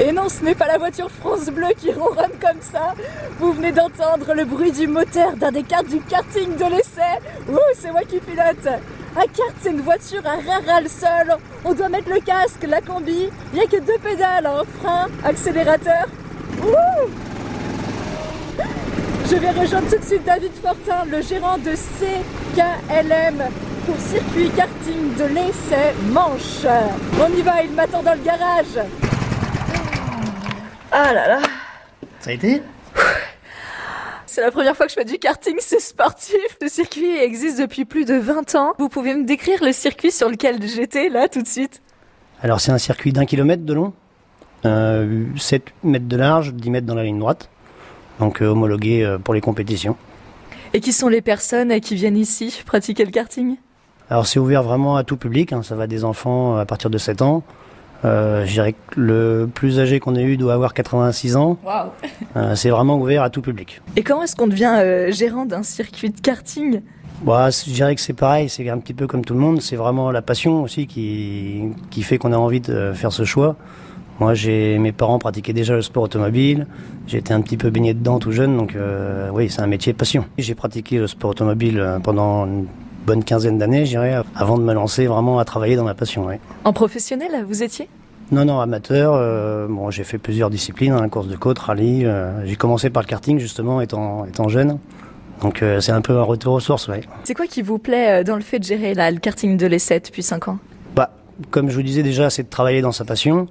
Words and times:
Et 0.00 0.10
non, 0.10 0.28
ce 0.28 0.42
n'est 0.42 0.54
pas 0.54 0.66
la 0.66 0.78
voiture 0.78 1.10
France 1.10 1.46
Bleu 1.46 1.68
qui 1.76 1.92
ronronne 1.92 2.32
comme 2.40 2.60
ça. 2.60 2.94
Vous 3.38 3.52
venez 3.52 3.72
d'entendre 3.72 4.32
le 4.34 4.44
bruit 4.44 4.72
du 4.72 4.86
moteur 4.86 5.36
d'un 5.36 5.52
des 5.52 5.62
cartes 5.62 5.88
du 5.88 6.00
karting 6.00 6.56
de 6.56 6.64
l'essai. 6.64 7.20
Ouh, 7.50 7.58
c'est 7.74 7.90
moi 7.90 8.00
qui 8.08 8.18
pilote. 8.18 8.66
Un 9.14 9.26
kart, 9.26 9.54
c'est 9.60 9.70
une 9.70 9.82
voiture 9.82 10.22
à 10.24 10.36
rare 10.36 10.80
le 10.80 10.88
sol. 10.88 11.36
On 11.64 11.74
doit 11.74 11.90
mettre 11.90 12.08
le 12.08 12.20
casque, 12.20 12.64
la 12.66 12.80
combi. 12.80 13.28
Il 13.52 13.58
n'y 13.58 13.60
a 13.60 13.66
que 13.66 13.80
deux 13.80 13.98
pédales, 14.02 14.46
un 14.46 14.64
frein, 14.80 15.08
accélérateur. 15.24 16.06
Ouh 16.62 17.10
Je 19.30 19.36
vais 19.36 19.50
rejoindre 19.50 19.90
tout 19.90 19.98
de 19.98 20.04
suite 20.04 20.24
David 20.24 20.52
Fortin, 20.62 21.04
le 21.10 21.20
gérant 21.20 21.58
de 21.58 21.72
CKLM 21.72 23.42
pour 23.86 23.96
circuit 23.98 24.48
karting 24.56 25.16
de 25.18 25.24
l'essai 25.24 25.94
Manche. 26.10 26.66
On 27.20 27.36
y 27.36 27.42
va, 27.42 27.62
il 27.62 27.72
m'attend 27.72 28.02
dans 28.02 28.14
le 28.14 28.24
garage. 28.24 29.11
Ah 30.94 31.14
là 31.14 31.26
là 31.26 31.40
Ça 32.20 32.30
a 32.30 32.32
été 32.34 32.62
c'est 34.26 34.40
la 34.40 34.50
première 34.50 34.74
fois 34.74 34.86
que 34.86 34.92
je 34.92 34.96
fais 34.96 35.04
du 35.04 35.18
karting, 35.18 35.56
c'est 35.58 35.78
sportif. 35.78 36.56
Ce 36.62 36.66
circuit 36.66 37.18
existe 37.18 37.60
depuis 37.60 37.84
plus 37.84 38.06
de 38.06 38.14
20 38.14 38.54
ans. 38.54 38.72
Vous 38.78 38.88
pouvez 38.88 39.14
me 39.14 39.26
décrire 39.26 39.62
le 39.62 39.72
circuit 39.72 40.10
sur 40.10 40.30
lequel 40.30 40.56
j'étais 40.66 41.10
là 41.10 41.28
tout 41.28 41.42
de 41.42 41.46
suite? 41.46 41.82
Alors 42.40 42.58
c'est 42.58 42.72
un 42.72 42.78
circuit 42.78 43.12
d'un 43.12 43.26
kilomètre 43.26 43.62
de 43.62 43.74
long, 43.74 43.92
euh, 44.64 45.26
7 45.36 45.74
mètres 45.84 46.08
de 46.08 46.16
large, 46.16 46.54
10 46.54 46.70
mètres 46.70 46.86
dans 46.86 46.94
la 46.94 47.04
ligne 47.04 47.18
droite, 47.18 47.50
donc 48.20 48.40
euh, 48.40 48.46
homologué 48.46 49.04
euh, 49.04 49.18
pour 49.18 49.34
les 49.34 49.42
compétitions. 49.42 49.98
Et 50.72 50.80
qui 50.80 50.94
sont 50.94 51.08
les 51.08 51.20
personnes 51.20 51.78
qui 51.80 51.94
viennent 51.94 52.16
ici 52.16 52.62
pratiquer 52.64 53.04
le 53.04 53.10
karting? 53.10 53.56
Alors 54.08 54.26
c'est 54.26 54.38
ouvert 54.38 54.62
vraiment 54.62 54.96
à 54.96 55.04
tout 55.04 55.18
public, 55.18 55.52
hein. 55.52 55.62
ça 55.62 55.74
va 55.74 55.86
des 55.86 56.04
enfants 56.04 56.56
à 56.56 56.64
partir 56.64 56.88
de 56.88 56.96
7 56.96 57.20
ans 57.20 57.42
euh, 58.04 58.44
je 58.46 58.52
dirais 58.52 58.72
que 58.72 59.00
le 59.00 59.48
plus 59.52 59.78
âgé 59.78 60.00
qu'on 60.00 60.16
ait 60.16 60.22
eu 60.22 60.36
doit 60.36 60.54
avoir 60.54 60.74
86 60.74 61.36
ans. 61.36 61.58
Euh, 62.36 62.54
c'est 62.54 62.70
vraiment 62.70 62.98
ouvert 62.98 63.22
à 63.22 63.30
tout 63.30 63.42
public. 63.42 63.80
Et 63.96 64.02
comment 64.02 64.22
est-ce 64.22 64.34
qu'on 64.36 64.48
devient 64.48 64.74
euh, 64.78 65.12
gérant 65.12 65.46
d'un 65.46 65.62
circuit 65.62 66.10
de 66.10 66.20
karting? 66.20 66.80
Bah, 67.24 67.50
Je 67.50 67.70
dirais 67.70 67.94
que 67.94 68.00
c'est 68.00 68.12
pareil, 68.14 68.48
c'est 68.48 68.68
un 68.68 68.78
petit 68.78 68.94
peu 68.94 69.06
comme 69.06 69.24
tout 69.24 69.34
le 69.34 69.40
monde. 69.40 69.60
C'est 69.60 69.76
vraiment 69.76 70.10
la 70.10 70.22
passion 70.22 70.62
aussi 70.62 70.86
qui, 70.86 71.62
qui 71.90 72.02
fait 72.02 72.18
qu'on 72.18 72.32
a 72.32 72.36
envie 72.38 72.60
de 72.60 72.92
faire 72.92 73.12
ce 73.12 73.24
choix. 73.24 73.56
Moi, 74.18 74.34
j'ai 74.34 74.78
mes 74.78 74.92
parents 74.92 75.18
pratiquaient 75.18 75.52
déjà 75.52 75.74
le 75.74 75.82
sport 75.82 76.04
automobile. 76.04 76.66
Été 77.12 77.34
un 77.34 77.40
petit 77.40 77.56
peu 77.56 77.70
baigné 77.70 77.92
dedans 77.92 78.18
tout 78.18 78.32
jeune, 78.32 78.56
donc 78.56 78.74
euh, 78.74 79.28
oui, 79.32 79.50
c'est 79.50 79.60
un 79.60 79.66
métier 79.66 79.92
passion. 79.92 80.24
J'ai 80.38 80.54
pratiqué 80.54 80.98
le 80.98 81.06
sport 81.06 81.30
automobile 81.30 81.98
pendant 82.02 82.46
bonne 83.06 83.24
quinzaine 83.24 83.58
d'années, 83.58 83.84
je 83.84 83.90
dirais, 83.90 84.14
avant 84.34 84.58
de 84.58 84.62
me 84.62 84.72
lancer 84.72 85.06
vraiment 85.06 85.38
à 85.38 85.44
travailler 85.44 85.76
dans 85.76 85.84
ma 85.84 85.94
passion. 85.94 86.28
En 86.64 86.72
professionnel, 86.72 87.44
vous 87.46 87.62
étiez? 87.62 87.88
Non, 88.30 88.46
non, 88.46 88.60
amateur. 88.60 89.12
Euh, 89.14 89.66
bon, 89.68 89.90
j'ai 89.90 90.04
fait 90.04 90.16
plusieurs 90.16 90.48
disciplines, 90.48 90.92
hein, 90.92 91.08
course 91.10 91.28
de 91.28 91.36
côte, 91.36 91.58
rallye. 91.58 92.06
Euh, 92.06 92.46
j'ai 92.46 92.56
commencé 92.56 92.88
par 92.88 93.02
le 93.02 93.06
karting 93.06 93.38
justement, 93.38 93.82
étant, 93.82 94.24
étant 94.24 94.48
jeune. 94.48 94.78
Donc 95.42 95.62
euh, 95.62 95.80
c'est 95.80 95.92
un 95.92 96.00
peu 96.00 96.16
un 96.16 96.22
retour 96.22 96.54
aux 96.54 96.60
sources, 96.60 96.88
ouais. 96.88 97.02
C'est 97.24 97.34
quoi 97.34 97.46
qui 97.46 97.60
vous 97.60 97.78
plaît 97.78 98.24
dans 98.24 98.36
le 98.36 98.42
fait 98.42 98.58
de 98.58 98.64
gérer 98.64 98.94
là, 98.94 99.10
le 99.10 99.18
karting 99.18 99.58
de 99.58 99.66
l'essai 99.66 100.00
depuis 100.00 100.22
5 100.22 100.48
ans? 100.48 100.58
Bah, 100.94 101.10
comme 101.50 101.68
je 101.68 101.74
vous 101.74 101.82
disais 101.82 102.02
déjà, 102.02 102.30
c'est 102.30 102.44
de 102.44 102.48
travailler 102.48 102.80
dans 102.80 102.92
sa 102.92 103.04
passion. 103.04 103.48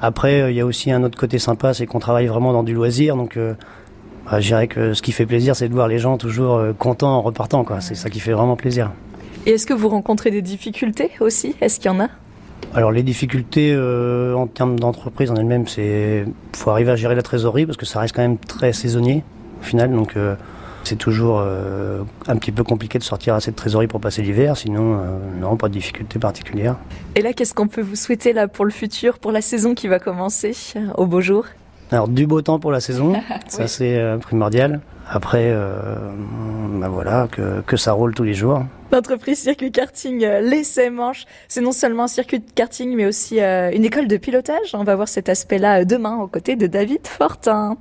Après, 0.00 0.50
il 0.50 0.56
y 0.56 0.60
a 0.60 0.66
aussi 0.66 0.90
un 0.90 1.02
autre 1.02 1.18
côté 1.18 1.38
sympa, 1.38 1.74
c'est 1.74 1.86
qu'on 1.86 2.00
travaille 2.00 2.26
vraiment 2.26 2.52
dans 2.52 2.62
du 2.62 2.72
loisir. 2.74 3.16
Donc, 3.16 3.38
bah, 4.30 4.40
je 4.40 4.46
dirais 4.46 4.68
que 4.68 4.94
ce 4.94 5.02
qui 5.02 5.12
fait 5.12 5.26
plaisir, 5.26 5.56
c'est 5.56 5.68
de 5.68 5.74
voir 5.74 5.88
les 5.88 5.98
gens 5.98 6.18
toujours 6.18 6.62
contents 6.78 7.16
en 7.16 7.22
repartant. 7.22 7.64
Quoi. 7.64 7.80
C'est 7.80 7.94
ça 7.94 8.10
qui 8.10 8.20
fait 8.20 8.32
vraiment 8.32 8.56
plaisir. 8.56 8.90
Et 9.44 9.50
est-ce 9.50 9.66
que 9.66 9.74
vous 9.74 9.88
rencontrez 9.88 10.30
des 10.30 10.42
difficultés 10.42 11.10
aussi? 11.20 11.56
Est-ce 11.60 11.80
qu'il 11.80 11.90
y 11.90 11.94
en 11.94 12.00
a? 12.00 12.08
Alors 12.74 12.90
les 12.90 13.02
difficultés 13.02 13.72
euh, 13.74 14.34
en 14.34 14.46
termes 14.46 14.78
d'entreprise 14.80 15.30
en 15.30 15.36
elle-même, 15.36 15.66
c'est 15.66 16.24
faut 16.54 16.70
arriver 16.70 16.90
à 16.90 16.96
gérer 16.96 17.14
la 17.14 17.22
trésorerie 17.22 17.66
parce 17.66 17.76
que 17.76 17.84
ça 17.84 18.00
reste 18.00 18.14
quand 18.14 18.22
même 18.22 18.38
très 18.38 18.72
saisonnier 18.72 19.24
au 19.60 19.64
final, 19.64 19.92
donc 19.92 20.16
euh, 20.16 20.36
c'est 20.82 20.96
toujours 20.96 21.40
euh, 21.40 22.02
un 22.28 22.36
petit 22.36 22.50
peu 22.50 22.64
compliqué 22.64 22.98
de 22.98 23.04
sortir 23.04 23.34
assez 23.34 23.50
de 23.50 23.56
trésorerie 23.56 23.88
pour 23.88 24.00
passer 24.00 24.22
l'hiver, 24.22 24.56
sinon 24.56 24.94
euh, 24.94 25.18
non, 25.38 25.56
pas 25.56 25.68
de 25.68 25.74
difficultés 25.74 26.18
particulières. 26.18 26.76
Et 27.14 27.20
là, 27.20 27.34
qu'est-ce 27.34 27.52
qu'on 27.52 27.68
peut 27.68 27.82
vous 27.82 27.96
souhaiter 27.96 28.32
là 28.32 28.48
pour 28.48 28.64
le 28.64 28.70
futur, 28.70 29.18
pour 29.18 29.32
la 29.32 29.42
saison 29.42 29.74
qui 29.74 29.86
va 29.86 29.98
commencer 29.98 30.56
au 30.96 31.06
beau 31.06 31.20
jour? 31.20 31.44
Alors 31.92 32.08
du 32.08 32.26
beau 32.26 32.40
temps 32.40 32.58
pour 32.58 32.72
la 32.72 32.80
saison, 32.80 33.12
ça 33.48 33.68
c'est 33.68 33.98
euh, 33.98 34.16
primordial. 34.16 34.80
Après, 35.06 35.50
euh, 35.50 35.96
ben 36.80 36.88
voilà, 36.88 37.28
que, 37.30 37.60
que, 37.60 37.76
ça 37.76 37.92
roule 37.92 38.14
tous 38.14 38.22
les 38.22 38.32
jours. 38.32 38.64
L'entreprise 38.92 39.40
Circuit 39.40 39.70
Karting 39.70 40.24
euh, 40.24 40.40
l'essai 40.40 40.88
Manche, 40.88 41.26
c'est 41.48 41.60
non 41.60 41.72
seulement 41.72 42.04
un 42.04 42.08
circuit 42.08 42.38
de 42.38 42.50
karting, 42.54 42.94
mais 42.96 43.06
aussi 43.06 43.40
euh, 43.40 43.70
une 43.72 43.84
école 43.84 44.06
de 44.06 44.16
pilotage. 44.16 44.74
On 44.74 44.84
va 44.84 44.96
voir 44.96 45.08
cet 45.08 45.28
aspect-là 45.28 45.84
demain 45.84 46.16
aux 46.16 46.28
côtés 46.28 46.56
de 46.56 46.66
David 46.66 47.06
Fortin. 47.06 47.76